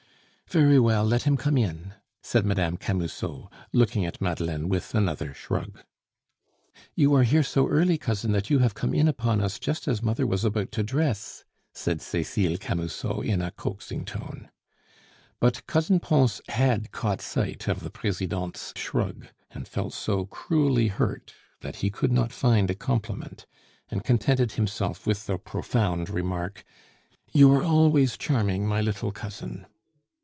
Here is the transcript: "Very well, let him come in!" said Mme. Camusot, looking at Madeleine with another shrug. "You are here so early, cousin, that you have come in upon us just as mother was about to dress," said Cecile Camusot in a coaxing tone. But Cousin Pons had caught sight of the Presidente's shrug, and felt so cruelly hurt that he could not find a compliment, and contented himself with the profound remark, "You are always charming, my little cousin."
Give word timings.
"Very 0.47 0.79
well, 0.81 1.05
let 1.05 1.23
him 1.23 1.37
come 1.37 1.57
in!" 1.57 1.93
said 2.21 2.45
Mme. 2.45 2.75
Camusot, 2.75 3.47
looking 3.71 4.05
at 4.05 4.19
Madeleine 4.19 4.67
with 4.67 4.93
another 4.93 5.33
shrug. 5.33 5.81
"You 6.93 7.15
are 7.15 7.23
here 7.23 7.41
so 7.41 7.69
early, 7.69 7.97
cousin, 7.97 8.33
that 8.33 8.49
you 8.49 8.59
have 8.59 8.73
come 8.73 8.93
in 8.93 9.07
upon 9.07 9.39
us 9.39 9.57
just 9.57 9.87
as 9.87 10.03
mother 10.03 10.27
was 10.27 10.43
about 10.43 10.73
to 10.73 10.83
dress," 10.83 11.45
said 11.73 12.01
Cecile 12.01 12.57
Camusot 12.57 13.21
in 13.25 13.41
a 13.41 13.51
coaxing 13.51 14.03
tone. 14.03 14.49
But 15.39 15.65
Cousin 15.67 16.01
Pons 16.01 16.41
had 16.49 16.91
caught 16.91 17.21
sight 17.21 17.69
of 17.69 17.79
the 17.79 17.89
Presidente's 17.89 18.73
shrug, 18.75 19.27
and 19.51 19.65
felt 19.69 19.93
so 19.93 20.25
cruelly 20.25 20.89
hurt 20.89 21.33
that 21.61 21.77
he 21.77 21.89
could 21.89 22.11
not 22.11 22.33
find 22.33 22.69
a 22.69 22.75
compliment, 22.75 23.45
and 23.87 24.03
contented 24.03 24.51
himself 24.51 25.07
with 25.07 25.27
the 25.27 25.37
profound 25.37 26.09
remark, 26.09 26.65
"You 27.31 27.53
are 27.53 27.63
always 27.63 28.17
charming, 28.17 28.67
my 28.67 28.81
little 28.81 29.13
cousin." 29.13 29.65